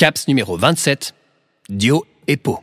CAPS 0.00 0.28
numéro 0.28 0.56
27, 0.56 1.12
Dio 1.68 2.06
et 2.26 2.38
Po. 2.38 2.60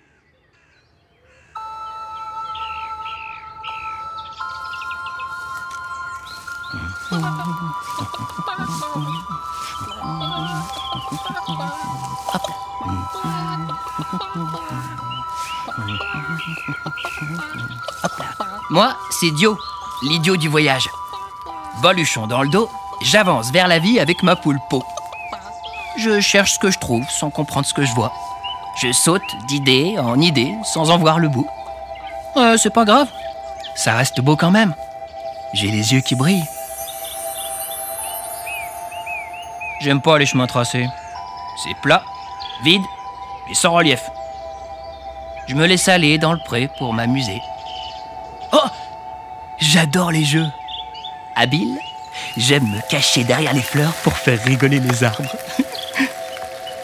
Moi, 18.72 18.98
c'est 19.12 19.30
Dio, 19.30 19.60
l'idiot 20.02 20.38
du 20.38 20.48
voyage. 20.48 20.90
Boluchon 21.84 22.26
dans 22.26 22.42
le 22.42 22.50
dos, 22.50 22.68
j'avance 23.04 23.52
vers 23.52 23.68
la 23.68 23.78
vie 23.78 24.00
avec 24.00 24.24
ma 24.24 24.36
poule 24.36 24.58
peau. 24.72 24.84
Je 25.98 26.20
cherche 26.20 26.54
ce 26.54 26.60
que 26.60 26.70
je 26.70 26.78
trouve 26.78 27.10
sans 27.10 27.32
comprendre 27.32 27.66
ce 27.66 27.74
que 27.74 27.84
je 27.84 27.92
vois. 27.94 28.14
Je 28.82 28.92
saute 28.92 29.24
d'idée 29.48 29.96
en 29.98 30.22
idée 30.22 30.54
sans 30.64 30.92
en 30.92 30.98
voir 31.00 31.18
le 31.18 31.28
bout. 31.28 31.48
Euh, 32.36 32.56
c'est 32.58 32.70
pas 32.70 32.86
grave, 32.86 33.08
ça 33.76 33.96
reste 33.96 34.22
beau 34.22 34.36
quand 34.36 34.52
même. 34.52 34.76
J'ai 35.54 35.72
les 35.72 35.94
yeux 35.94 36.02
qui 36.02 36.14
brillent. 36.14 36.46
J'aime 39.82 40.02
pas 40.02 40.20
les 40.20 40.28
chemins 40.28 40.46
tracés. 40.46 40.88
C'est 41.64 41.76
plat, 41.82 42.04
vide 42.64 42.84
et 43.50 43.56
sans 43.56 43.74
relief. 43.74 44.04
Je 45.48 45.56
me 45.56 45.66
laisse 45.66 45.88
aller 45.88 46.20
dans 46.20 46.34
le 46.34 46.40
pré 46.40 46.70
pour 46.78 46.94
m'amuser. 46.94 47.42
Oh 48.52 48.68
J'adore 49.58 50.12
les 50.12 50.26
jeux. 50.26 50.48
Habile, 51.36 51.80
j'aime 52.36 52.68
me 52.68 52.82
cacher 52.90 53.24
derrière 53.24 53.54
les 53.54 53.62
fleurs 53.62 53.94
pour 54.04 54.14
faire 54.14 54.44
rigoler 54.44 54.80
les 54.80 55.04
arbres. 55.04 55.36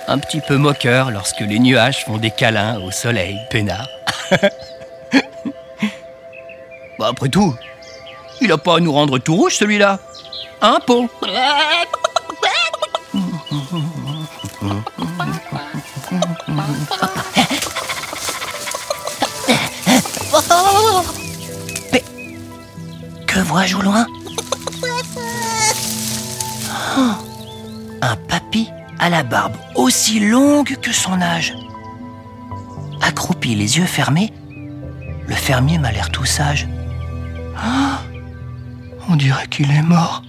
Un 0.07 0.19
petit 0.19 0.41
peu 0.41 0.57
moqueur 0.57 1.11
lorsque 1.11 1.39
les 1.39 1.59
nuages 1.59 2.05
font 2.05 2.17
des 2.17 2.31
câlins 2.31 2.79
au 2.79 2.91
soleil 2.91 3.39
peinard. 3.49 3.87
bah 6.99 7.07
après 7.09 7.29
tout, 7.29 7.55
il 8.41 8.51
a 8.51 8.57
pas 8.57 8.77
à 8.77 8.79
nous 8.79 8.91
rendre 8.91 9.17
tout 9.19 9.35
rouge 9.35 9.55
celui-là. 9.55 9.99
Hein, 10.61 10.79
Mais 21.91 22.03
que 23.27 23.39
vois-je 23.39 23.77
au 23.77 23.81
loin? 23.81 24.05
Oh, 26.97 27.01
Un 28.01 28.15
papy 28.15 28.42
à 29.03 29.09
la 29.09 29.21
barbe 29.21 29.57
aussi 29.75 30.21
longue 30.21 30.77
que 30.81 30.93
son 30.93 31.21
âge. 31.21 31.53
Accroupi 33.01 33.53
les 33.53 33.77
yeux 33.77 33.85
fermés, 33.85 34.31
le 35.27 35.35
fermier 35.35 35.77
m'a 35.77 35.91
l'air 35.91 36.09
tout 36.09 36.23
sage. 36.23 36.69
Ah, 37.57 37.99
on 39.09 39.17
dirait 39.17 39.47
qu'il 39.47 39.69
est 39.71 39.81
mort. 39.81 40.23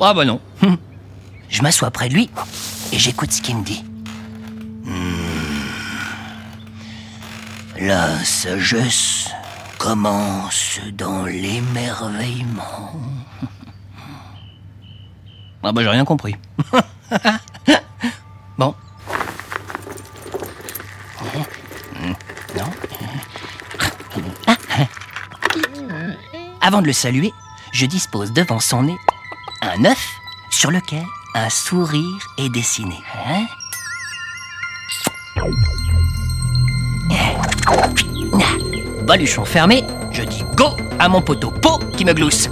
Ah 0.00 0.14
bah 0.14 0.24
non. 0.24 0.40
Je 1.48 1.62
m'assois 1.62 1.92
près 1.92 2.08
de 2.08 2.14
lui 2.14 2.28
et 2.92 2.98
j'écoute 2.98 3.30
ce 3.30 3.40
qu'il 3.40 3.56
me 3.56 3.62
dit. 3.62 3.84
La 7.80 8.22
sagesse 8.24 9.30
commence 9.78 10.78
dans 10.92 11.24
l'émerveillement. 11.24 12.92
Ah 15.62 15.72
bah 15.72 15.82
j'ai 15.82 15.88
rien 15.88 16.04
compris. 16.04 16.36
bon. 18.58 18.74
Non. 22.54 22.70
Avant 26.60 26.82
de 26.82 26.86
le 26.86 26.92
saluer, 26.92 27.32
je 27.72 27.86
dispose 27.86 28.30
devant 28.34 28.60
son 28.60 28.82
nez 28.82 28.98
un 29.62 29.86
œuf 29.86 30.06
sur 30.50 30.70
lequel 30.70 31.04
un 31.34 31.48
sourire 31.48 32.26
est 32.36 32.50
dessiné. 32.50 32.98
Hein? 33.26 33.46
Baluchon 39.06 39.44
fermé, 39.44 39.84
je 40.12 40.22
dis 40.22 40.44
go 40.56 40.76
à 40.98 41.08
mon 41.08 41.20
poteau 41.20 41.50
pot 41.50 41.80
qui 41.96 42.04
me 42.04 42.12
glousse. 42.12 42.48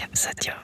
Comme 0.00 0.14
ça, 0.14 0.30
tiens. 0.40 0.54